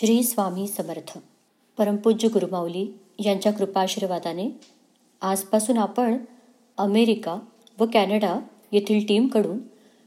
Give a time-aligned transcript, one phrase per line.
[0.00, 1.18] श्री स्वामी समर्थ.
[1.78, 4.60] परमपूज्य गुरुमाऊली यांच्या कृपाशीर्वादाने
[5.20, 6.24] आजपासून आपण
[6.76, 7.38] अमेरिका
[7.78, 8.38] व कॅनडा
[8.72, 9.58] येथील टीमकडून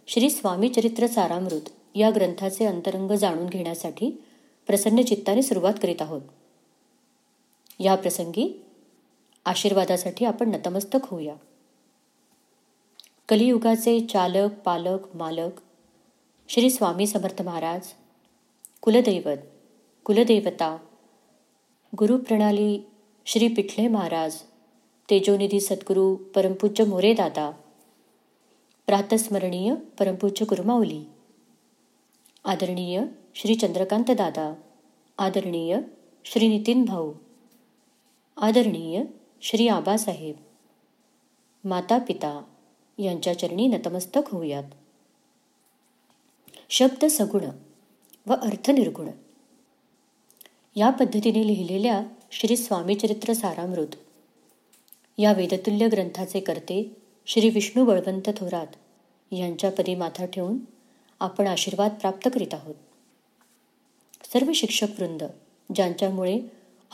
[0.08, 4.24] श्री स्वामी चरित्र सारामृत या ग्रंथाचे अंतरंग जाणून घेण्यासाठी
[4.68, 6.22] प्रसन्न चित्ताने सुरुवात करीत आहोत.
[7.80, 8.66] या प्रसंगी
[9.46, 11.36] आशीर्वादासाठी आपण नतमस्तक होऊया.
[13.30, 15.62] कलियुगाचे चालक पालक मालक
[16.50, 17.82] श्री स्वामी समर्थ महाराज
[18.82, 19.38] कुलदैवत
[20.06, 20.78] कुलदेवता।
[21.94, 22.80] गुरुप्रणाली
[23.26, 24.36] श्री पिठले महाराज
[25.10, 27.52] तेजोनिधी सद्गुरू परमपूज्य मोरेदादा
[28.88, 31.04] प्रातस्मरणीय परमपूज्य गुरुमाऊली
[32.46, 33.02] आदरणीय
[33.36, 34.54] श्री चंद्रकांत दादा
[35.18, 35.78] आदरणीय
[36.26, 37.14] श्री नितीन भाऊ
[38.38, 39.04] आदरणीय
[39.42, 40.36] श्री आबासाहेब
[41.68, 42.44] माता पिता
[42.98, 44.64] यांच्या चरणी नतमस्तक होऊयात।
[46.70, 47.46] शब्द सगुण
[48.28, 49.10] व अर्थ निर्गुण।
[50.76, 53.88] या पद्धतीने लिहिलेल्या श्री स्वामीचरित्र सारामृत.
[55.18, 58.68] या वेदतुल्य ग्रंथाचे कर्ते श्री विष्णू बळवंत थोरात
[59.32, 60.58] यांच्या पदी माथा ठेवून
[61.20, 62.76] आपण आशीर्वाद प्राप्त करीत आहोत.
[64.34, 65.24] सर्व शिक्षक वृंद
[65.76, 66.40] ज्यांच्यामुळे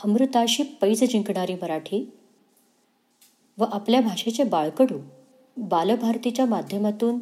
[0.04, 2.12] अमृताशी पैज जिंकणारी मराठी
[3.58, 4.98] व आपल्या भाषेचे बाळकडू
[5.56, 7.18] बालभारतीच्या माध्यमातून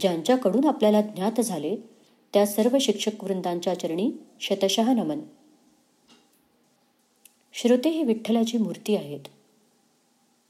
[0.00, 1.76] ज्यांच्याकडून आपल्याला ज्ञात झाले
[2.32, 5.20] त्या सर्व शिक्षक वृंदांच्या चरणी शतशः नमन.
[7.52, 9.20] श्रोते ही विठ्ठलाची मूर्ती आहेत.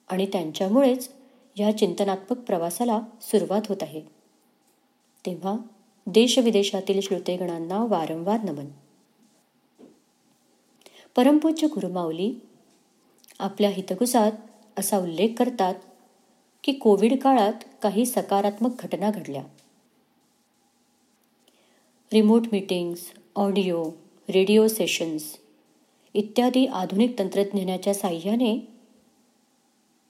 [0.09, 1.11] आणि त्यांच्यामुळेच
[1.57, 4.01] या चिंतनात्मक प्रवासाला सुरुवात होत आहे.
[5.27, 5.55] तेव्हा
[6.07, 8.67] देशविदेशातील श्रोतेगणांना वारंवार नमन.
[11.17, 12.35] परमपूज्य गुरुमाऊली
[13.39, 14.33] आपल्या हितगुसात
[14.79, 15.75] असा उल्लेख करतात
[16.65, 19.43] की कोविड काळात काही सकारात्मक घटना घडल्या.
[22.13, 23.01] Remote meetings
[23.37, 23.91] audio
[24.29, 25.37] radio sessions
[26.15, 28.69] इत्यादी आधुनिक तंत्रज्ञानाच्या साह्याने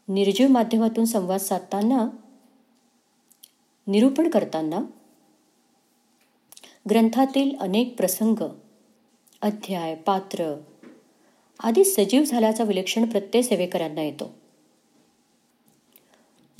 [0.09, 2.09] निर्जीव माध्यमातून संवाद साधताना
[3.87, 4.85] निरूपण करताना
[6.91, 8.43] ग्रंथातील अनेक प्रसंग
[9.43, 10.55] अध्याय पात्र
[11.61, 14.35] आदी सजीव झाल्याचा विलक्षण प्रत्यय सेवेकरांना येतो.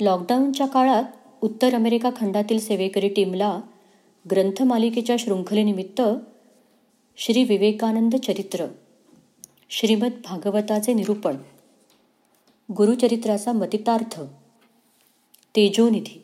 [0.01, 1.03] लॉकडाऊनच्या काळात
[1.41, 3.61] उत्तर अमेरिका खंडातील सेवेकरी टीमला
[4.31, 6.01] ग्रंथमालिकेच्या शृंखलेनिमित्त
[7.17, 8.65] श्री विवेकानंद चरित्र
[9.73, 11.37] श्रीमद भागवताचे निरूपण.
[12.71, 14.21] गुरुचरित्राचा मतितार्थ.
[15.55, 16.23] तेजोनिधी.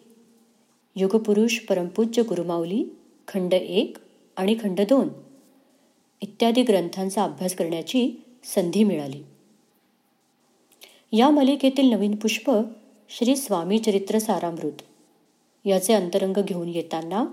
[0.96, 2.86] युगपुरुष परमपूज्य गुरुमाऊली
[3.28, 3.98] खंड एक
[4.38, 5.10] आणि खंड दोन
[6.22, 8.12] इत्यादी ग्रंथांचा अभ्यास करण्याची
[8.44, 9.24] संधी मिळाली.
[11.14, 12.52] या मालिकेतील नवीन पुष्प
[13.10, 14.82] श्री स्वामी चरित्र सारामृत.
[15.66, 17.26] याचे अंतरंग घेऊन येताना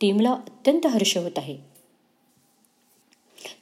[0.00, 1.58] टीमला अत्यंत हर्ष होत आहे.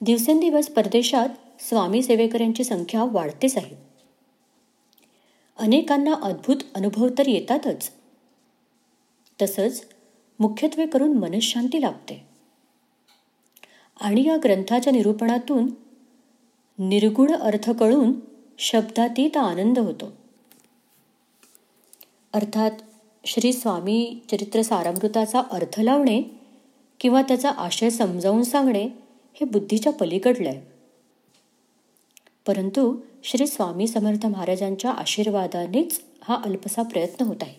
[0.01, 1.29] दिवसेंदिवस परदेशात
[1.59, 3.77] स्वामी सेवेकऱ्यांची संख्या वाढतेच आहे.
[5.59, 7.91] अनेकांना अद्भुत अनुभव तर येतातच.
[9.43, 9.85] तसंच
[10.41, 12.27] मुख्यत्वे करून मनशांती लाभते.
[14.01, 15.71] आणि या ग्रंथाच्या निरूपणातून
[16.79, 18.13] निर्गुण अर्थ कळून
[18.59, 20.13] शब्दातीत आनंद होतो.
[22.33, 22.71] अर्थात
[23.25, 26.23] श्री स्वामी चरित्र सारामृताचा अर्थ लावणे
[27.01, 28.85] किंवा त्याचा आशय समजावून सांगणे
[29.35, 30.78] हे बुद्धीच्या पलीकडलं आहे.
[32.49, 37.55] परंतु श्री स्वामी समर्थ महाराजांच्या आशीर्वादानेच हा अल्पसा प्रयत्न होत आहे.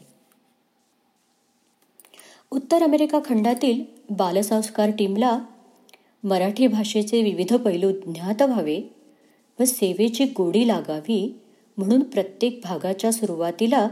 [2.51, 5.39] उत्तर अमेरिका खंडातील बालसंस्कार टीमला
[6.23, 8.81] मराठी भाषेचे विविध पैलू ज्ञात व्हावे
[9.59, 11.39] व सेवेची गोडी लागावी
[11.77, 13.88] म्हणून प्रत्येक भागाच्या सुरुवातीला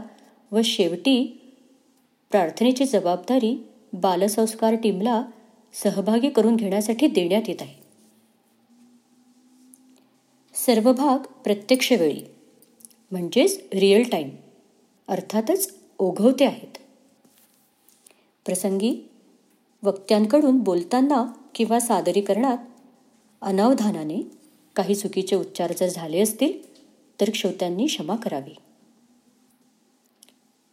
[0.52, 1.40] व शेवटी
[2.30, 5.22] प्रार्थनेची जबाबदारी बालसंस्कार टीमला
[5.74, 7.77] सहभागी करून घेण्यासाठी देण्यात येत आहे.
[10.66, 12.22] सर्व भाग प्रत्यक्ष वेळी
[13.10, 14.30] म्हणजेच रिअल टाईम
[15.08, 16.78] अर्थातच ओघवते आहेत.
[18.46, 19.10] प्रसंगी
[19.82, 22.58] वक्त्यांकडून बोलताना किंवा सादरीकरणात
[23.42, 24.30] अनावधानाने
[24.76, 26.74] काही चुकीचे उच्चार जर झाले असतील
[27.20, 28.54] तर श्रोत्यांनी क्षमा करावी.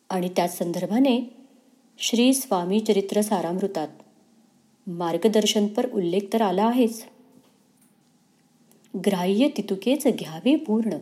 [0.09, 1.21] आणि त्याच संदर्भाने
[1.97, 3.87] श्री स्वामी चरित्र सारामृतात
[4.87, 7.05] मार्गदर्शनपर उल्लेख तर आला आहेच.
[8.95, 10.97] ग्राह्य तितुकेच घ्यावे पूर्ण.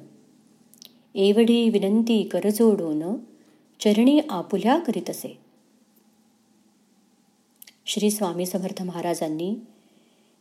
[1.16, 3.16] एवढी विनंती करजोडून
[3.80, 5.38] चरणी आपुल्या करीत असे.
[7.86, 9.56] श्री स्वामी समर्थ महाराजांनी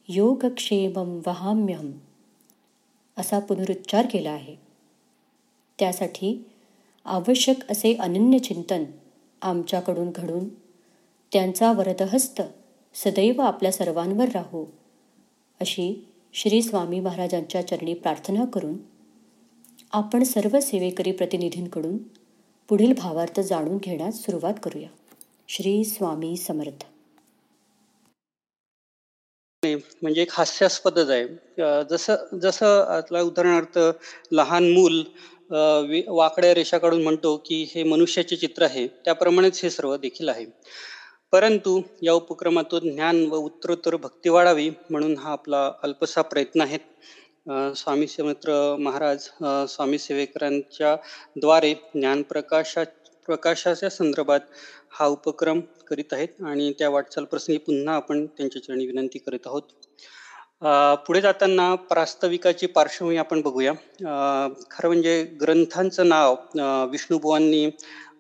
[0.08, 1.92] योगक्षेमम वहाम्यहम
[3.18, 4.56] असा पुनरुच्चार केला आहे.
[5.78, 6.46] त्यासाठी
[7.04, 8.84] आवश्यक असे अनन्य चिंतन
[9.42, 10.48] आमच्याकडून घडून
[11.32, 12.42] त्यांचा वरदहस्त
[12.94, 14.64] सदैव आपल्या सर्वांवर राहू
[15.60, 18.76] अशी श्री स्वामी महाराजांच्या चरणी प्रार्थना करून
[19.92, 21.96] आपण सर्व सेवेकरी प्रतिनिधींकडून
[22.68, 24.88] पुढील भावार्थ जाणून घेण्यास सुरुवात करूया.
[25.48, 26.84] श्री स्वामी समर्थ.
[30.02, 33.78] म्हणजे एक हास्यास्पदच आहे जसं जसं आता उदाहरणार्थ
[34.32, 35.02] लहान मूल
[36.08, 40.46] वाकड्या रेषा काढून म्हणतो की हे मनुष्याचे चित्र आहे त्याप्रमाणेच हे सर्व देखील आहे.
[41.32, 46.78] परंतु या उपक्रमातून ज्ञान व उत्तरोत्तर भक्ती वाढावी म्हणून हा आपला अल्पसा प्रयत्न आहे.
[47.76, 49.28] स्वामी मित्र महाराज
[49.70, 50.94] स्वामी सेवेकरांच्या
[51.36, 52.82] द्वारे ज्ञान प्रकाशा
[53.28, 54.40] प्रकाशाच्या संदर्भात
[54.98, 59.62] हा उपक्रम करीत आहेत आणि त्या वाटचाल प्रसंगी पुन्हा आपण त्यांच्या चरणी विनंती करीत आहोत.
[61.06, 63.72] पुढे जाताना प्रास्ताविकाची पार्श्वभूमी आपण बघूया.
[64.70, 66.34] खरं म्हणजे ग्रंथांचं नाव
[66.90, 67.64] विष्णुबुवांनी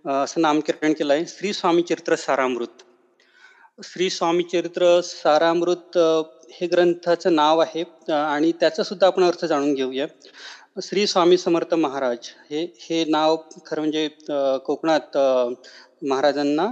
[0.06, 2.82] असं नामकरण केलं आहे श्री स्वामी चरित्र सारामृत.
[3.84, 5.96] श्री स्वामी चरित्र सारामृत
[6.52, 7.82] हे ग्रंथाचं नाव आहे.
[8.12, 10.06] आणि त्याचा सुद्धा आपण अर्थ जाणून घेऊया.
[10.82, 13.36] श्री स्वामी समर्थ महाराज हे हे नाव
[13.66, 14.08] खरं म्हणजे
[14.66, 15.16] कोकणात
[16.08, 16.66] महाराजांना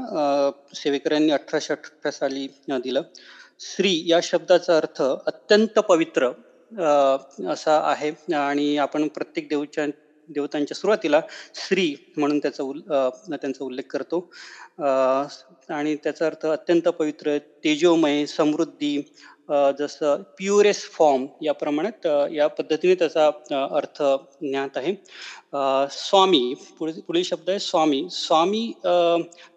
[0.75, 3.03] सेवेकऱ्यांनी अठराशे अठरा साली दिलं.
[3.61, 6.31] श्री या शब्दाचा अर्थ अत्यंत पवित्र
[7.53, 8.11] असा आहे.
[8.35, 9.87] आणि आपण प्रत्येक देवच्या
[10.35, 11.21] देवतांच्या सुरुवातीला
[11.55, 14.29] श्री म्हणून त्याचा उल त्यांचा उल्लेख करतो.
[15.71, 18.97] आणि त्याचा अर्थ अत्यंत पवित्र तेजोमय समृद्धी
[19.79, 23.27] जसं प्युरेस्ट फॉर्म या प्रमाणात या पद्धतीने त्याचा
[23.77, 24.03] अर्थ
[24.43, 24.95] ज्ञात आहे.
[25.91, 28.07] स्वामी पुढे पुढील शब्द आहे स्वामी.
[28.11, 28.73] स्वामी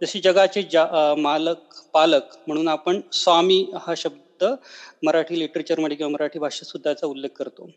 [0.01, 4.43] जशी जगाचे जा मालक पालक म्हणून आपण स्वामी हा शब्द
[5.03, 7.69] मराठी लिटरेचरमध्ये किंवा मराठी भाषेत सुद्धा याचा उल्लेख करतो.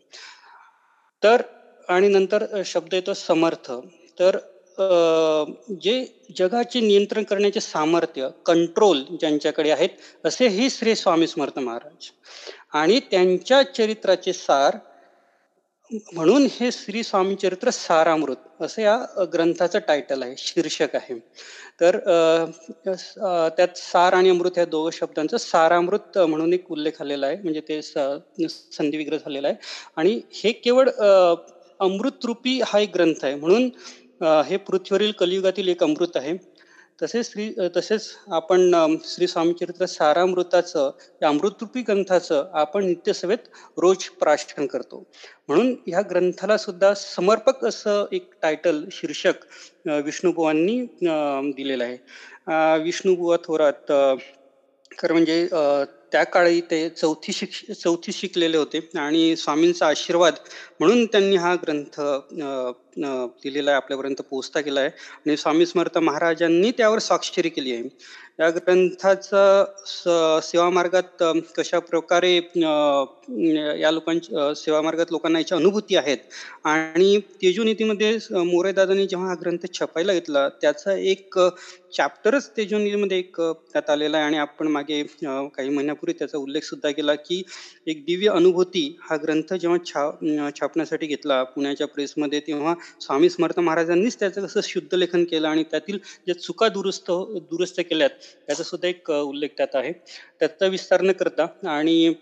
[1.23, 1.41] तर
[1.87, 3.71] आणि नंतर शब्द येतो समर्थ.
[4.19, 4.37] तर
[5.81, 6.05] जे
[6.37, 12.09] जगाचे नियंत्रण करण्याचे सामर्थ्य कंट्रोल ज्यांच्याकडे आहेत असे हे श्री स्वामी समर्थ महाराज.
[12.73, 14.77] आणि त्यांच्या चरित्राचे सार
[16.13, 21.17] म्हणून हे श्री स्वामी चरित्र सारामृत असं या ग्रंथाचं टायटल आहे शीर्षक आहे.
[21.81, 21.97] तर
[23.57, 27.81] त्यात सार आणि अमृत या दोघ शब्दांचं सारामृत म्हणून एक उल्लेख आलेला आहे म्हणजे ते
[27.81, 29.57] संधिविग्रह झालेला आहे.
[29.95, 30.89] आणि हे केवळ
[31.79, 33.35] अमृतरूपी हा एक ग्रंथ आहे.
[33.35, 33.69] म्हणून
[34.45, 36.37] हे पृथ्वीवरील कलियुगातील एक अमृत आहे.
[37.01, 40.91] तसेच श्री तसेच आपण श्री स्वामीचरित्र सारामृताचं
[41.21, 43.47] या अमृतरूपी ग्रंथाचं आपण नित्यसभेत
[43.77, 45.03] रोज प्राशन करतो.
[45.47, 49.45] म्हणून ह्या ग्रंथाला सुद्धा समर्पक असं एक टायटल शीर्षक
[50.05, 50.79] विष्णुबुवांनी
[51.55, 51.97] दिलेलं आहे.
[52.83, 53.91] विष्णुबुवा थोरात
[54.99, 55.47] खरं म्हणजे
[56.11, 60.33] त्या काळी ते चौथी शिक चौथी शिकलेले होते आणि स्वामींचा आशीर्वाद
[60.79, 61.99] म्हणून त्यांनी हा ग्रंथ
[63.43, 64.89] दिलेला आहे आपल्यापर्यंत पोहोचता केला आहे.
[65.25, 67.83] आणि स्वामी समर्थ महाराजांनी त्यावर स्वाक्षरी केली आहे.
[68.39, 71.23] या ग्रंथाचा सेवा मार्गात
[71.57, 72.35] कशा प्रकारे
[73.81, 76.17] या लोकांच्या सेवा मार्गात लोकांना याची अनुभूती आहेत
[76.65, 78.11] आणि तेजोनीतीमध्ये
[78.43, 81.39] मोरेदादांनी जेव्हा हा ग्रंथ छपायला घेतला त्याचा एक
[81.97, 84.25] चॅप्टरच तेजोनीतीमध्ये एक त्यात आलेला आहे.
[84.27, 87.41] आणि आपण मागे काही महिन्यापूर्वी त्याचा उल्लेख सुद्धा केला की
[87.87, 94.19] एक दिव्य अनुभूती हा ग्रंथ जेव्हा छा छापण्यासाठी घेतला पुण्याच्या प्रेसमध्ये तेव्हा स्वामी समर्थ महाराजांनीच
[94.19, 97.11] त्याचं कसं शुद्ध लेखन केलं आणि त्यातील ज्या चुका दुरुस्त
[97.51, 98.09] दुरुस्त केल्यात
[98.47, 99.91] त्याचा सुद्धा एक उल्लेख त्यात आहे.
[100.39, 102.13] त्याचा विस्तार न करता आणि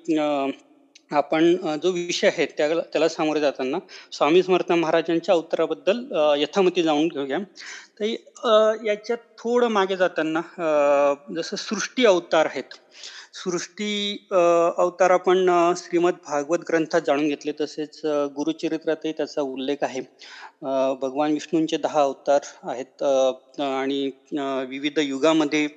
[1.11, 3.77] आपण जो विषय आहे त्या त्याला सामोरे जाताना
[4.11, 5.99] स्वामी समर्थ महाराजांच्या अवताराबद्दल
[6.41, 7.37] यथामती जाऊन घेऊया.
[7.99, 8.05] तर
[8.85, 10.41] याच्यात थोडं मागे जाताना
[11.35, 12.73] जसं सृष्टी अवतार आहेत.
[13.33, 17.51] सृष्टी अवतार आपण श्रीमद भागवत ग्रंथात जाणून घेतले.
[17.61, 17.99] तसेच
[18.35, 20.01] गुरुचरित्रातही त्याचा उल्लेख आहे.
[21.01, 22.39] भगवान विष्णूंचे दहा अवतार
[22.69, 23.03] आहेत
[23.61, 24.09] आणि
[24.69, 25.67] विविध युगामध्ये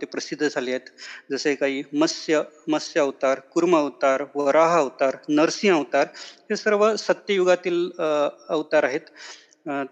[0.00, 0.90] ते प्रसिद्ध झाले आहेत.
[1.30, 6.06] जसे काही मत्स्य मत्स्य अवतार कुर्म अवतार वराह अवतार नरसिंह अवतार
[6.50, 9.00] हे सर्व सत्ययुगातील अवतार आहेत.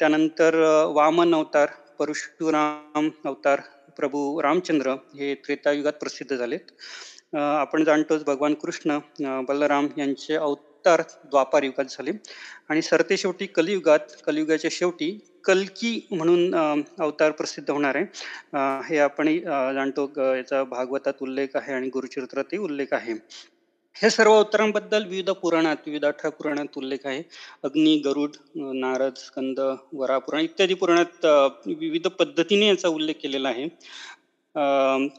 [0.01, 0.55] त्यानंतर
[0.95, 3.61] वामन अवतार परशुराम अवतार
[3.97, 6.73] प्रभू रामचंद्र हे त्रेतायुगात प्रसिद्ध झालेत.
[7.35, 8.99] आपण जाणतोच भगवान कृष्ण
[9.49, 12.11] बलराम यांचे अवतार द्वापार युगात झाले.
[12.69, 15.11] आणि सरते शेवटी कलियुगात कलियुगाच्या शेवटी
[15.45, 18.05] कल्की म्हणून अवतार प्रसिद्ध होणार आहे.
[18.89, 19.29] हे आपण
[19.75, 23.15] जाणतो याचा भागवतात उल्लेख आहे आणि गुरुचरित्रातही उल्लेख आहे.
[23.97, 27.23] हे सर्व अवतारांबद्दल विविध पुराणात विविध अठरा पुराणात उल्लेख आहे.
[27.65, 29.61] अग्नी गरुड नारद स्कंद
[29.99, 31.27] वरापुराण इत्यादी पुराणात
[31.67, 33.69] विविध पद्धतीने याचा उल्लेख केलेला आहे.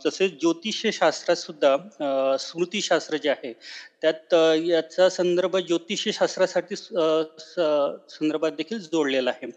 [0.06, 3.54] तसेच ज्योतिषशास्त्रातसुद्धा सुद्धा स्मृतीशास्त्र जे आहे
[4.02, 4.34] त्यात
[4.66, 9.52] याचा संदर्भ ज्योतिषशास्त्रासाठी संदर्भात देखील जोडलेला आहे.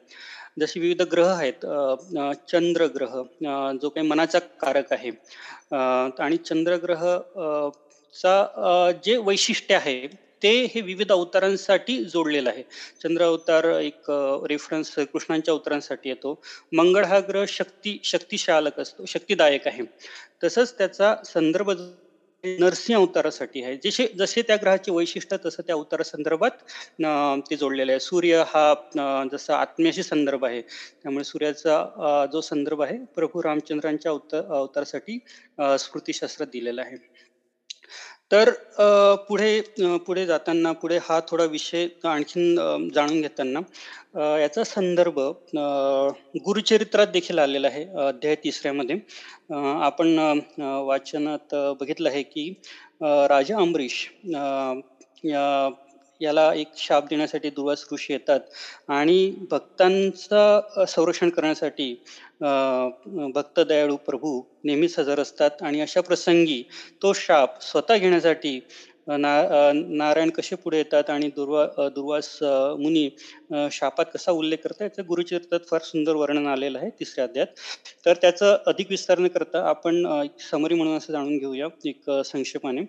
[0.61, 1.67] जसे विविध ग्रह आहेत
[2.51, 3.23] चंद्र ग्रह
[3.83, 5.11] जो काही मनाचा कारक आहे
[6.23, 7.05] आणि चंद्रग्रह
[8.19, 10.07] चा जे वैशिष्ट्य आहे
[10.43, 12.63] ते हे विविध अवतारांसाठी जोडलेलं आहे.
[13.03, 14.11] चंद्र अवतार एक
[14.51, 16.35] रेफरन्स कृष्णांच्या अवतारांसाठी येतो.
[16.73, 19.83] मंगळ हा ग्रह शक्ती शक्तिशालक असतो शक्तिदायक आहे.
[20.45, 21.71] तसंच त्याचा संदर्भ
[22.45, 23.77] नरसिंह अवतारासाठी आहे.
[23.85, 26.51] जसे जसे त्या ग्रहाचे वैशिष्ट्य तसं त्या अवतारा संदर्भात
[27.51, 28.01] ते जोडलेलं आहे.
[28.01, 35.19] सूर्य हा जसा आत्म्याशी संदर्भ आहे त्यामुळे सूर्याचा जो संदर्भ आहे प्रभू रामचंद्रांच्या अवतार अवतारासाठी
[35.79, 36.97] स्मृतीशास्त्रात दिलेला आहे.
[38.31, 38.51] तर
[39.29, 39.51] पुढे
[40.07, 43.61] पुढे जाताना पुढे हा थोडा विषय आणखीन जाणून घेताना
[44.39, 45.19] याचा संदर्भ
[46.39, 48.97] गुरुचरित्रात देखील आलेला आहे अध्याय तिसऱ्यामध्ये.
[49.83, 50.19] आपण
[50.59, 52.51] वाचनात बघितलं आहे की
[53.03, 54.07] राजा अमरीश
[56.21, 58.41] याला एक शाप देण्यासाठी दुर्वास ऋषी येतात.
[58.89, 61.93] आणि भक्तांचं संरक्षण करण्यासाठी
[63.35, 65.63] भक्त दयाळू प्रभू नेहमीच हजर असतात.
[65.63, 66.63] आणि अशा प्रसंगी
[67.03, 68.59] तो शाप स्वतः घेण्यासाठी
[69.09, 72.29] ना नारायण कसे पुढे येतात आणि दुर्वा दुर्वास
[72.79, 73.09] मुनी
[73.73, 77.47] शापात कसा उल्लेख करतात याचं गुरुचरित्रात फार सुंदर वर्णन आलेलं आहे तिसऱ्या अध्यात
[78.07, 80.03] तर त्याचं अधिक विस्तार न करता आपण
[80.51, 82.83] समरी म्हणून असं जाणून घेऊया एक संक्षेपाने.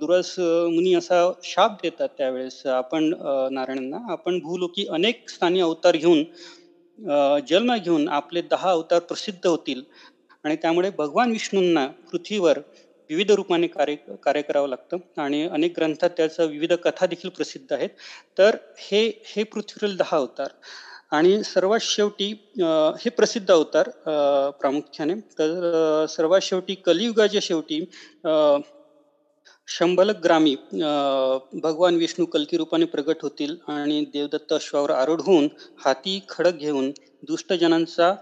[0.00, 3.12] दुर्वास मुनी असा शाप देतात त्यावेळेस आपण
[3.52, 3.98] नारायणांना.
[4.12, 6.24] आपण भूलोकी अनेक स्थानी अवतार घेऊन
[7.48, 9.82] जन्म घेऊन आपले दहा अवतार प्रसिद्ध होतील.
[10.44, 12.58] आणि त्यामुळे भगवान विष्णूंना पृथ्वीवर
[13.10, 13.94] विविध रूपाने कार्य
[14.24, 14.96] कार्य करावं लागतं.
[15.22, 17.88] आणि अनेक ग्रंथात त्याचं विविध कथा देखील प्रसिद्ध आहेत.
[18.38, 20.48] तर हे हे पृथ्वीवरील दहा अवतार.
[21.12, 22.30] आणि सर्वात शेवटी
[23.00, 23.88] हे प्रसिद्ध अवतार
[24.60, 25.14] प्रामुख्याने.
[25.38, 27.84] तर सर्वात शेवटी कलियुगाच्या शेवटी
[29.68, 30.54] शंभलक ग्रामी
[31.62, 35.48] भगवान विष्णू कलकी रूपाने प्रगट होतील आणि देवदत्त अश्वावर आरूढ होऊन
[35.84, 36.90] हाती खडक घेऊन
[37.28, 38.14] दुष्टजनांचा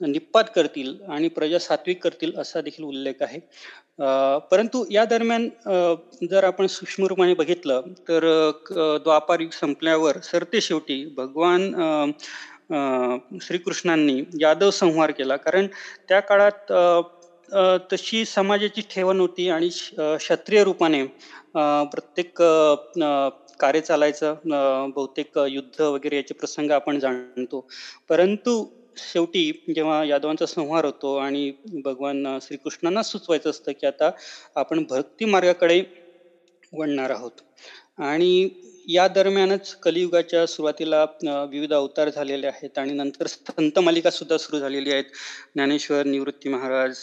[0.00, 3.38] निपात करतील आणि प्रजा सात्विक करतील असा देखील उल्लेख आहे.
[4.50, 5.48] परंतु या दरम्यान
[6.30, 8.24] जर आपण सूक्ष्म रूपाने बघितलं तर
[9.04, 12.12] द्वापार युग संपल्यावर सरते शेवटी भगवान
[13.42, 15.36] श्रीकृष्णांनी यादव संहार केला.
[15.36, 15.66] कारण
[16.08, 16.72] त्या काळात
[17.92, 21.04] तशी समाजाची ठेवण होती आणि क्षत्रिय रूपाने
[21.54, 22.42] प्रत्येक
[23.60, 24.34] कार्य चालायचं
[24.94, 27.66] बहुतेक युद्ध वगैरे याचे प्रसंग आपण जाणतो.
[28.08, 28.62] परंतु
[28.96, 31.50] शेवटी जेव्हा यादवांचा संहार होतो आणि
[31.84, 34.10] भगवान श्रीकृष्णांना सुचवायचं असतं की आता
[34.56, 35.82] आपण भक्ती मार्गाकडे
[36.72, 37.40] वळणार आहोत.
[37.98, 38.48] आणि
[38.88, 41.02] या दरम्यानच कलियुगाच्या सुरुवातीला
[41.50, 45.04] विविध अवतार झालेले आहेत आणि नंतर संत मालिका सुद्धा सुरू झालेली आहेत.
[45.54, 46.98] ज्ञानेश्वर निवृत्ती महाराज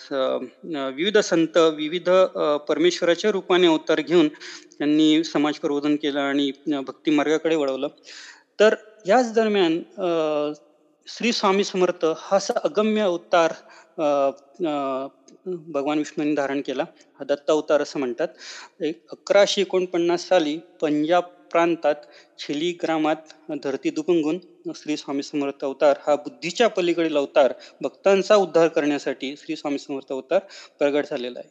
[0.96, 2.10] विविध संत विविध
[2.68, 7.88] परमेश्वराच्या रूपाने अवतार घेऊन त्यांनी समाज प्रबोधन केलं आणि भक्ती मार्गाकडे वळवलं.
[8.60, 8.76] तर
[9.08, 9.80] याच दरम्यान
[11.08, 13.54] श्री स्वामी समर्थ हा असा अगम्य अवतार
[15.74, 16.84] भगवान विष्णूंनी धारण केला.
[17.20, 18.28] हा दत्त अवतार असं म्हणतात.
[18.82, 21.96] एक अकराशे एकोणपन्नास साली पंजाब प्रांतात
[22.40, 24.40] छिली ग्रामात धरती दुपंगून
[24.76, 30.40] श्री स्वामी समर्थ अवतार हा बुद्धीच्या पलीकडील अवतार भक्तांचा उद्धार करण्यासाठी श्री स्वामी समर्थ अवतार
[30.80, 31.50] प्रगट झालेला आहे.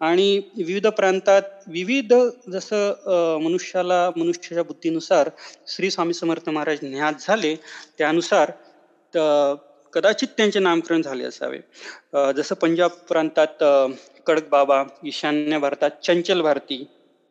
[0.00, 2.14] आणि विविध प्रांतात विविध
[2.52, 5.28] जसं मनुष्याला मनुष्याच्या बुद्धीनुसार
[5.66, 7.54] श्री स्वामी समर्थ महाराज ज्ञात झाले
[7.98, 8.52] त्यानुसार
[9.92, 11.58] कदाचित त्यांचे नामकरण झाले असावे.
[12.36, 13.62] जसं पंजाब प्रांतात
[14.26, 16.84] कडक बाबा ईशान्य भारतात चंचल भारती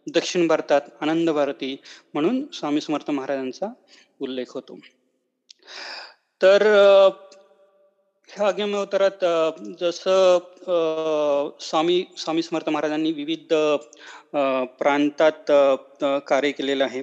[0.07, 1.75] दक्षिण भारतात आनंद भारती
[2.13, 3.67] म्हणून स्वामी समर्थ महाराजांचा
[4.21, 4.77] उल्लेख होतो.
[6.41, 6.63] तर
[8.29, 9.23] ह्या आगम अवतारात
[9.79, 10.37] जसं
[11.61, 13.53] स्वामी स्वामी समर्थ महाराजांनी विविध
[14.79, 15.51] प्रांतात
[16.27, 17.01] कार्य केलेलं आहे.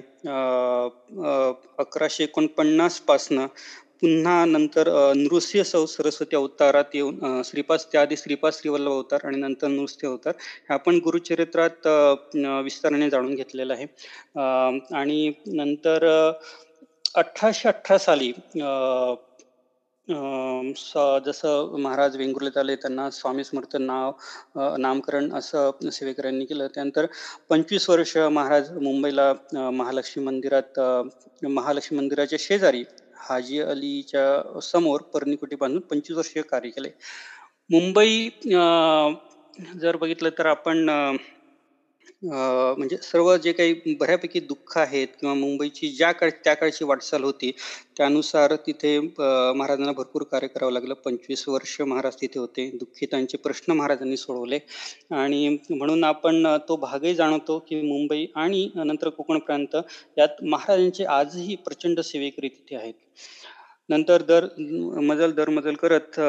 [1.77, 3.47] अकराशे एकोणपन्नास पासनं
[4.01, 10.11] पुन्हा नंतर नृसिंह सौ सरस्वती अवतारात येऊन श्रीपास त्याआधी श्रीपास श्रीवल्लभ अवतार आणि नंतर नृसिंह
[10.11, 11.87] अवतार हे आपण गुरुचरित्रात
[12.63, 13.85] विस्ताराने जाणून घेतलेलं आहे.
[14.95, 16.05] आणि नंतर
[17.15, 18.31] अठराशे अठरा साली
[21.25, 24.11] जसं महाराज वेंगुर्लेत आले त्यांना स्वामी समर्थ नाव
[24.79, 26.67] नामकरण असं सेवेकरांनी केलं.
[26.75, 27.05] त्यानंतर
[27.49, 30.79] पंचवीस वर्ष महाराज मुंबईला महालक्ष्मी मंदिरात
[31.49, 32.83] महालक्ष्मी मंदिराच्या शेजारी
[33.21, 36.89] हाजी अलीच्या समोर पर्णिकुटी बांधून पंचवीस वर्षीय कार्य केले
[37.69, 38.29] मुंबई
[39.81, 40.89] जर बघितलं तर आपण
[42.23, 47.51] म्हणजे सर्व जे काही बऱ्यापैकी दुःख आहेत किंवा मुंबईची ज्या काळ त्या काळची वाटचाल होती
[47.97, 50.93] त्यानुसार तिथे महाराजांना भरपूर कार्य करावं लागलं.
[50.95, 52.69] पंचवीस वर्ष महाराज तिथे होते.
[52.73, 54.59] दुःखितांचे प्रश्न महाराजांनी सोडवले.
[55.13, 59.75] आणि म्हणून आपण तो भागही जाणवतो की मुंबई आणि नंतर कोकण प्रांत
[60.17, 62.93] यात महाराजांचे आजही प्रचंड सेवेकरी तिथे आहेत.
[63.89, 64.45] नंतर दर
[65.01, 66.19] मजल दर मजल करत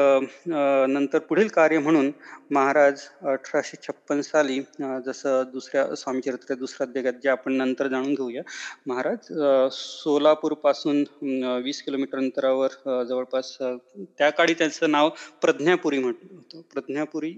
[0.89, 2.09] नंतर पुढील कार्य म्हणून
[2.53, 4.59] महाराज अठराशे छप्पन साली
[5.05, 8.41] जसं दुसऱ्या स्वामीचरित्र दुसऱ्या अध्यायात जे आपण नंतर जाणून घेऊया
[8.87, 9.27] महाराज
[9.73, 11.03] सोलापूरपासून
[11.63, 15.09] वीस किलोमीटर अंतरावर जवळपास त्या काळी त्यांचं नाव
[15.41, 16.61] प्रज्ञापुरी म्हटलं होतं.
[16.73, 17.31] प्रज्ञापुरी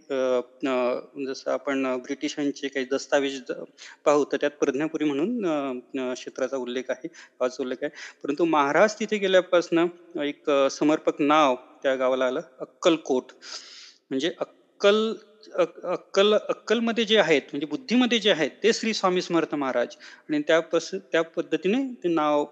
[1.28, 3.52] जसं आपण ब्रिटिशांचे काही दस्तावेज
[4.06, 7.92] पाहू तर त्यात प्रज्ञापुरी म्हणून क्षेत्राचा उल्लेख आहे गावाचा उल्लेख आहे.
[8.24, 9.88] परंतु महाराज तिथे गेल्यापासून
[10.24, 13.32] एक समर्पक नाव त्या गावाला आलं अक्कलकोट.
[14.10, 14.32] म्हणजे
[14.86, 15.14] अक्कल
[15.92, 19.96] अक्कल अक्कलमध्ये जे आहेत म्हणजे बुद्धीमध्ये जे आहेत ते श्री स्वामी समर्थ महाराज.
[20.30, 22.44] आणि त्या पस त्या पद्धतीने ते नाव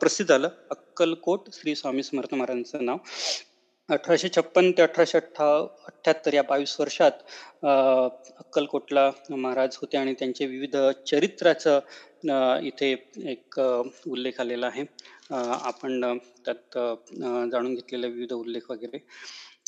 [0.00, 0.48] प्रसिद्ध झालं.
[0.70, 2.98] अक्कलकोट श्री स्वामी समर्थ महाराजांचं नाव.
[3.88, 5.46] अठराशे छप्पन ते अठराशे अठ्ठा
[5.86, 7.12] अठ्ठ्याहत्तर या बावीस वर्षात
[7.64, 10.76] अक्कलकोटला महाराज होते आणि त्यांचे विविध
[11.10, 12.90] चरित्राचं इथे
[13.30, 14.84] एक उल्लेख आलेला आहे.
[15.32, 16.78] आपण त्यात
[17.52, 18.98] जाणून घेतलेले विविध उल्लेख वगैरे.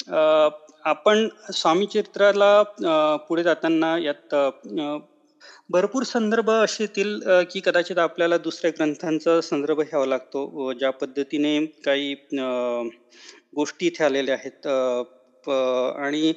[0.09, 2.63] आपण स्वामी चरित्राला
[3.29, 4.35] पुढे जाताना यात
[5.71, 7.19] भरपूर संदर्भ असे येतील
[7.53, 10.73] की कदाचित आपल्याला दुसऱ्या ग्रंथांचा संदर्भ घ्यावा लागतो.
[10.73, 12.15] ज्या पद्धतीने काही
[13.57, 14.67] गोष्टी इथे आलेल्या आहेत.
[15.47, 16.33] आणि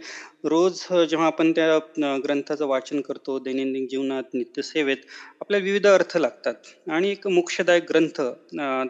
[0.46, 1.78] रोज जेव्हा आपण त्या
[2.24, 4.98] ग्रंथाचं वाचन करतो दैनंदिन जीवनात नित्यसेवेत
[5.42, 6.54] आपल्या विविध अर्थ लागतात.
[6.92, 8.22] आणि एक मोक्षदायक ग्रंथ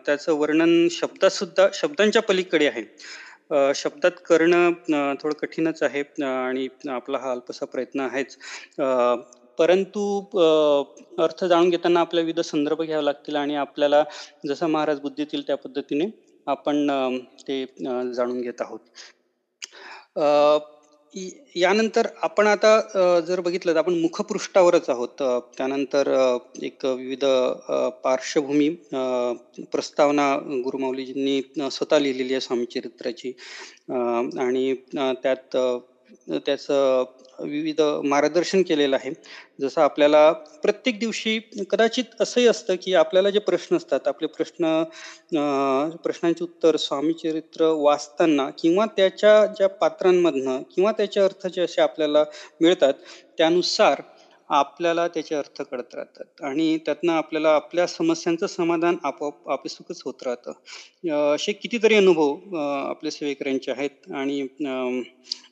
[0.05, 2.83] त्याचं वर्णन शब्दासुद्धा शब्दांच्या पलीकडे आहे.
[3.75, 4.71] शब्दात करणं
[5.15, 8.37] थोडं कठीणच आहे आणि आपला हा अल्पसा प्रयत्न आहेच.
[9.59, 10.01] परंतु
[11.19, 14.03] अर्थ जाणून घेताना आपल्या विविध संदर्भ घ्यावे लागतील आणि आपल्याला
[14.47, 16.05] जसं महाराज बुद्धीतील त्या पद्धतीने
[16.47, 16.87] आपण
[17.41, 17.63] ते
[18.13, 18.79] जाणून घेत आहोत.
[21.55, 25.21] यानंतर आपण आता जर बघितलं तर आपण मुखपृष्ठावरच आहोत.
[25.57, 26.07] त्यानंतर
[26.63, 27.25] एक विविध
[28.03, 28.69] पार्श्वभूमी
[29.71, 33.31] प्रस्तावना गुरुमाऊलीजींनी स्वतः लिहिलेली आहे स्वामी चरित्राची
[34.39, 35.57] आणि त्यात
[36.37, 37.03] त्याचं
[37.41, 39.11] विविध मार्गदर्शन केलेलं आहे.
[39.59, 40.31] जसं आपल्याला
[40.63, 41.37] प्रत्येक दिवशी
[41.69, 44.83] कदाचित असंही असतं की आपल्याला जे प्रश्न असतात आपले प्रश्न
[46.03, 52.23] प्रश्नांचे उत्तर स्वामीचरित्र वाचताना किंवा त्याच्या ज्या पात्रांमधनं किंवा त्याच्या अर्थ जे असे आपल्याला
[52.61, 52.93] मिळतात
[53.37, 54.01] त्यानुसार
[54.49, 56.41] आपल्याला त्याचे अर्थ कळत राहतात.
[56.43, 60.51] आणि त्यातनं आपल्याला आपल्या समस्यांचं समाधान आपोआप आपसुकच होत राहतं.
[61.33, 64.11] असे कितीतरी अनुभव आपल्या सेवेकऱ्यांचे आहेत.
[64.13, 64.41] आणि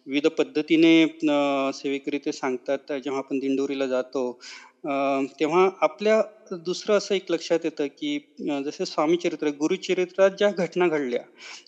[0.08, 0.92] विविध पद्धतीने
[1.74, 4.22] सेवेकरी ते सांगतात जेव्हा आपण दिंडोरीला जातो
[4.84, 6.22] तेव्हा आपल्या
[6.58, 8.18] दुसरं असं एक लक्षात येतं की
[8.66, 11.22] जसे स्वामीचरित्र गुरुचरित्रात ज्या घटना घडल्या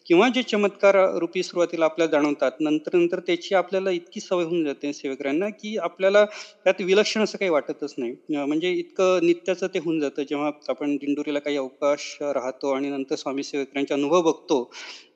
[0.07, 4.93] किंवा जे चमत्कार रूपी सुरुवातीला आपल्याला जाणवतात नंतर नंतर त्याची आपल्याला इतकी सवय होऊन जाते
[4.93, 6.23] सेवेकऱ्यांना की आपल्याला
[6.65, 8.13] त्यात विलक्षण असं काही वाटतच नाही.
[8.29, 10.23] म्हणजे इतकं नित्याचं ते होऊन जातं.
[10.23, 14.63] जेव्हा आपण दिंडोरीला काही अवकाश राहतो आणि नंतर स्वामी सेवेकऱ्यांचे अनुभव बघतो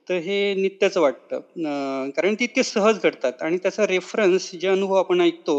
[0.07, 1.39] तर हे नित्याचं वाटतं.
[2.09, 3.41] कारण ते इतके सहज घडतात.
[3.41, 5.55] आणि त्याचा रेफरन्स जे अनुभव आपण ऐकतो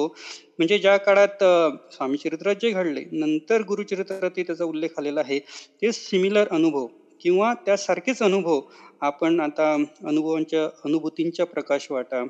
[0.59, 1.45] म्हणजे ज्या काळात
[1.93, 5.39] स्वामी चरित्रात जे घडले नंतर गुरुचरित्रातही त्याचा उल्लेख आलेला आहे
[5.83, 6.87] ते सिमिलर अनुभव.
[7.25, 8.61] किंवा त्यासारखेच अनुभव
[9.01, 9.73] आपण आता
[10.05, 12.23] अनुभवांच्या अनुभूतींच्या प्रकाश वाटा.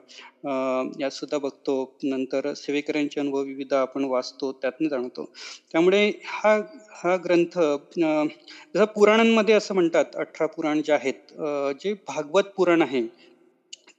[1.00, 1.74] यातसुद्धा बघतो.
[2.04, 5.24] नंतर सेवेकऱ्यांचे अनुभव विविध आपण वाचतो त्यातनं जाणतो
[5.72, 6.54] त्यामुळे हा
[6.94, 7.58] हा ग्रंथ
[7.98, 11.32] जसं पुराणांमध्ये असं म्हणतात अठरा पुराण जे आहेत
[11.80, 13.02] जे भागवत पुराण आहे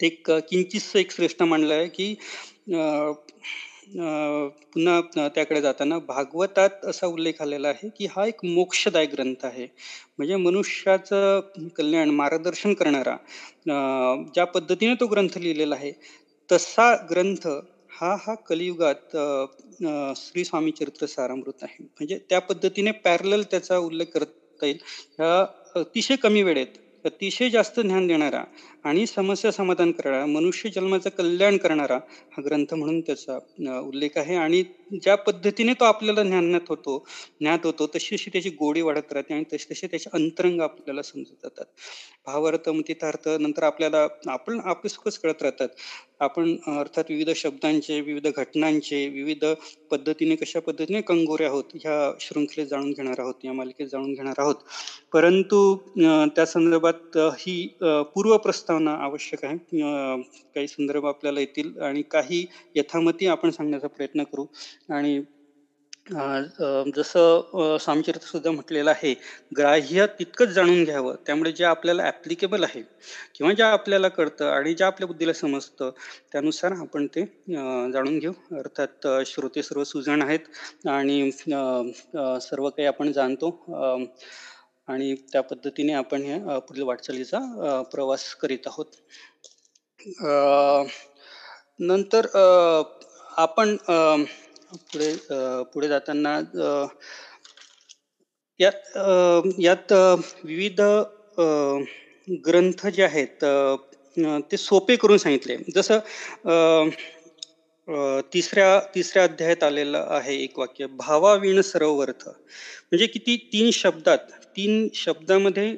[0.01, 2.13] ते किंचितचं एक श्रेष्ठ मानलं आहे की
[3.87, 9.67] पुन्हा त्याकडे जाताना भागवतात असा उल्लेख आलेला आहे की हा एक मोक्षदायक ग्रंथ आहे.
[10.17, 11.39] म्हणजे मनुष्याचं
[11.77, 13.15] कल्याण मार्गदर्शन करणारा
[14.33, 15.91] ज्या पद्धतीने तो ग्रंथ लिहिलेला आहे
[16.49, 17.47] तसा ग्रंथ
[17.91, 19.15] हा हा कलियुगात
[20.17, 21.83] श्री स्वामी चरित्र सारामृत आहे.
[21.83, 24.77] म्हणजे त्या पद्धतीने पॅरल त्याचा उल्लेख करता येईल.
[25.17, 25.45] ह्या
[25.75, 28.43] अतिशय कमी वेळेत अतिशय जास्त ज्ञान देणारा
[28.83, 31.95] आणि समस्या समाधान करणारा मनुष्य जन्माचं कल्याण करणारा
[32.31, 34.35] हा ग्रंथ म्हणून त्याचा उल्लेख आहे.
[34.35, 36.97] आणि ज्या पद्धतीने तो आपल्याला ज्ञानात होतो
[37.39, 41.33] ज्ञात होतो तशी तशी त्याची गोडी वाढत राहते आणि तसे तसे त्याचे अंतरंग आपल्याला समजत
[41.43, 41.65] जातात.
[42.27, 45.67] भावार्थ मतितार्थ नंतर आपल्याला आपण आपसुकच कळत राहतात.
[46.19, 49.45] आपण अर्थात विविध शब्दांचे विविध घटनांचे विविध
[49.91, 54.55] पद्धतीने कशा पद्धतीने कंगोरे आहोत ह्या शृंखलेत जाणून घेणार आहोत या मालिकेत जाणून घेणार आहोत.
[55.13, 55.75] परंतु
[56.35, 57.55] त्या संदर्भात ही
[58.13, 59.57] पूर्व प्रस्तावना आवश्यक आहे.
[60.55, 62.45] काही संदर्भ आपल्याला येतील आणि काही
[62.75, 64.45] यथामती आपण सांगण्याचा प्रयत्न करू.
[64.89, 65.21] आणि
[66.95, 69.13] जसं स्वामीचरित्र सुद्धा म्हटलेलं आहे
[69.57, 71.15] ग्राह्य तितकंच जाणून घ्यावं.
[71.25, 72.81] त्यामुळे जे आपल्याला ॲप्लिकेबल आहे
[73.35, 75.89] किंवा ज्या आपल्याला कळतं आणि ज्या आपल्या बुद्धीला समजतं
[76.31, 77.23] त्यानुसार आपण ते
[77.93, 78.33] जाणून घेऊ.
[78.57, 83.49] अर्थात श्रोते सर्व सुजण आहेत आणि सर्व काही आपण जाणतो
[84.87, 88.85] आणि त्या पद्धतीने आपण ह्या पुढील वाटचालीचा प्रवास करीत आहोत.
[91.79, 92.27] नंतर
[93.37, 93.75] आपण
[94.91, 95.13] पुढे
[95.73, 96.39] पुढे जाताना
[98.59, 98.97] यात
[99.59, 99.91] यात
[100.43, 100.81] विविध
[102.45, 103.43] ग्रंथ जे आहेत
[104.51, 105.57] ते सोपे करून सांगितले.
[105.75, 105.99] जसं
[108.33, 115.73] तिसऱ्या तिसऱ्या अध्यायात आलेलं आहे एक वाक्य भावाविण सर्वर्थ म्हणजे किती तीन शब्दात तीन शब्दामध्ये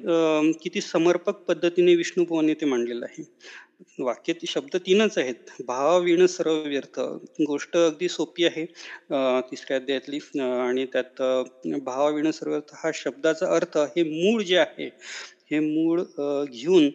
[0.63, 3.23] किती समर्पक पद्धतीने विष्णू ते मांडलेलं आहे.
[3.99, 5.49] वाक्य शब्द तीनच आहेत.
[5.67, 6.99] भावाविण सर्व व्यर्थ
[7.47, 8.65] गोष्ट अगदी सोपी आहे
[9.51, 11.21] तिसऱ्या अध्यायातली आणि त्यात
[11.85, 14.89] भावाविण सर्व हा शब्दाचा अर्थ हे मूळ जे आहे
[15.51, 16.01] हे मूळ
[16.43, 16.89] घेऊन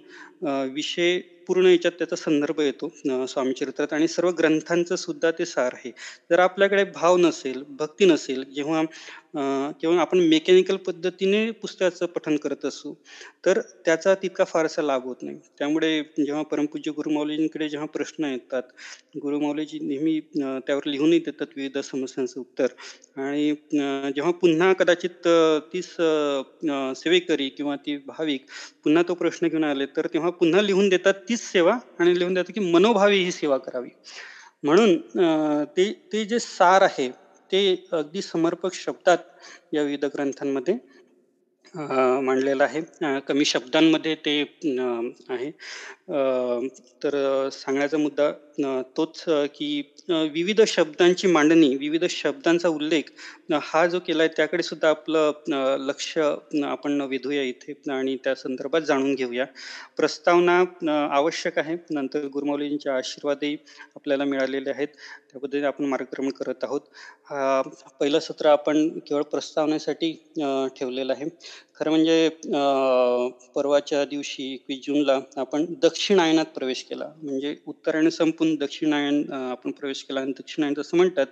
[0.75, 2.89] विषय पूर्ण याच्यात त्याचा संदर्भ येतो
[3.29, 3.93] स्वामीचरित्रात.
[3.93, 5.91] आणि सर्व ग्रंथांचं सुद्धा ते सार आहे.
[6.31, 8.83] जर आपल्याकडे भाव नसेल भक्ती नसेल जेव्हा
[9.35, 12.93] किंवा आपण मेकॅनिकल पद्धतीने पुस्तकाचं पठन करत असू
[13.47, 15.37] तर त्याचा तितका फारसा लाभ होत नाही.
[15.59, 18.63] त्यामुळे जेव्हा परमपूज्य गुरुमाऊलींकडे जेव्हा प्रश्न येतात
[19.17, 22.67] गुरुमाऊलीजी नेहमी त्यावर लिहूनही देतात विविध समस्यांचं उत्तर.
[23.19, 23.51] आणि
[24.15, 25.29] जेव्हा पुन्हा कदाचित
[25.73, 25.87] तीच
[26.99, 28.45] सेवेकरी किंवा ती भाविक
[28.85, 32.53] पुन्हा तो प्रश्न घेऊन आले तर तेव्हा पुन्हा लिहून देतात तीच सेवा आणि लिहून देतात
[32.55, 33.89] की मनोभावी ही सेवा करावी.
[34.65, 34.97] म्हणून
[35.77, 37.09] ते ते जे सार आहे
[37.53, 37.61] ते
[37.93, 39.25] अगदी समर्पक शब्दात
[39.73, 40.75] या विविध ग्रंथांमध्ये
[41.75, 42.81] मांडलेलं आहे.
[43.29, 44.41] कमी शब्दांमध्ये ते
[45.31, 45.51] आहे.
[46.09, 48.31] तर सांगण्याचा मुद्दा
[48.97, 49.23] तोच
[49.55, 53.11] की विविध शब्दांची मांडणी विविध शब्दांचा उल्लेख
[53.65, 56.17] हा जो केला आहे त्याकडे सुद्धा आपलं लक्ष
[56.65, 59.45] आपण वेधूया इथे आणि त्या संदर्भात जाणून घेऊया.
[59.97, 60.59] प्रस्तावना
[61.13, 61.77] आवश्यक आहे.
[61.91, 63.57] नंतर गुरुमौलींचे आशीर्वादही
[63.97, 64.89] आपल्याला मिळालेले आहेत.
[65.31, 66.81] त्या पद्धतीने आपण मार्गक्रमण करत आहोत.
[67.25, 67.63] हा
[68.01, 70.13] पहिलं सत्र आपण केवळ प्रस्तावनेसाठी
[70.77, 71.29] ठेवलेलं आहे.
[71.77, 72.29] खरं म्हणजे
[73.55, 77.09] परवाच्या दिवशी एकवीस जूनला आपण दक्षिणायनात प्रवेश केला.
[77.23, 81.27] म्हणजे उत्तरायण संपून दक्षिणायन आपण प्रवेश केला आणि दक्षिणायन जसं म्हणतात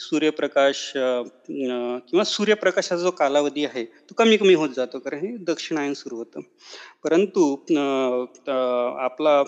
[0.00, 0.90] सूर्यप्रकाश
[1.48, 4.98] किंवा सूर्यप्रकाशाचा जो कालावधी आहे तो कमी कमी होत जातो.
[4.98, 6.40] कारण हे दक्षिणायन सुरू होतं.
[7.04, 7.54] परंतु
[8.48, 9.42] आपला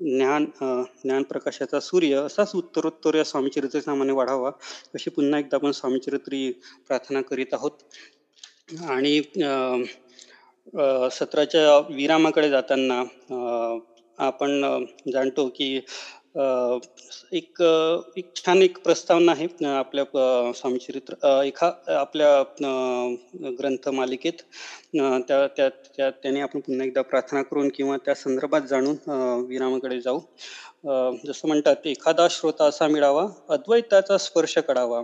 [0.00, 4.50] ज्ञान ज्ञान प्रकाशाचा सूर्य असाच उत्तरोत्तर या स्वामीचरित्र सामान्य वाढावा
[4.94, 6.50] अशी पुन्हा एकदा आपण स्वामीचरित्री
[6.88, 7.70] प्रार्थना करीत आहोत.
[8.68, 9.20] आणि
[11.12, 13.02] सत्राच्या विरामाकडे जाताना
[14.18, 15.74] आपण जाणतो की
[17.32, 17.62] एक
[18.16, 20.04] एक छान एक प्रस्तावना आहे आपल्या
[20.52, 22.42] स्वामीचरित्र एका आपल्या
[23.58, 24.42] ग्रंथ मालिकेत.
[25.28, 28.96] त्या त्या त्या त्याने आपण पुन्हा एकदा प्रार्थना करून किंवा त्या संदर्भात जाणून
[29.48, 30.20] विरामाकडे जाऊ.
[31.26, 35.02] जसं म्हणतात एखादा श्रोता असा मिळावा अद्वैताचा स्पर्श करावा.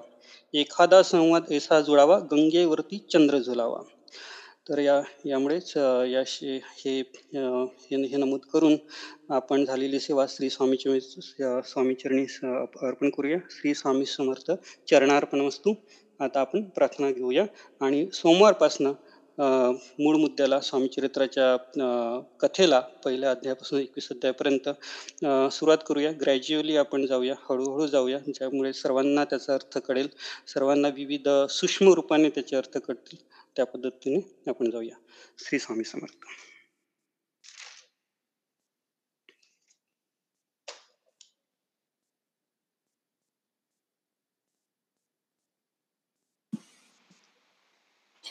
[0.54, 3.78] एखादा संवाद ऐसा जुळावा गंगेवरती चंद्र झुलावा.
[4.68, 5.72] तर या यामुळेच
[6.10, 7.00] याशी हे
[7.90, 8.76] हे नमूद करून
[9.28, 11.00] आपण झालेली सेवा श्री स्वामीची
[11.64, 12.22] स्वामीचरणी
[12.82, 13.38] अर्पण करूया.
[13.50, 14.50] श्री स्वामी समर्थ
[14.90, 15.74] चरणार्पण वस्तू.
[16.20, 17.44] आता आपण प्रार्थना घेऊया.
[17.80, 18.92] आणि सोमवारपासनं
[19.38, 24.68] मूळ मुद्द्याला स्वामीचरित्राच्या कथेला पहिल्या अध्यायापासून एकवीस अध्यायापर्यंत
[25.52, 26.10] सुरुवात करूया.
[26.20, 30.08] ग्रॅज्युअली आपण जाऊया हळूहळू जाऊया ज्यामुळे सर्वांना त्याचा अर्थ कळेल.
[30.54, 33.18] सर्वांना विविध सूक्ष्म रूपाने त्याचे अर्थ कळतील.
[33.56, 34.20] त्या पद्धतीने
[34.50, 34.96] आपण जाऊया.
[35.38, 36.26] श्री स्वामी समर्थ.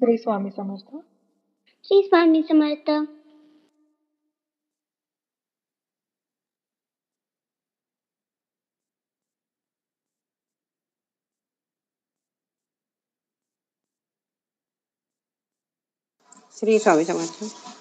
[0.00, 1.04] श्री स्वामी समर्थ.
[1.84, 2.90] श्री स्वामी समर्थ.
[16.58, 17.73] श्री स्वामी समर्थ.